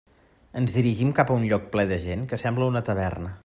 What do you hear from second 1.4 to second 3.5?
un lloc ple de gent que sembla una taverna.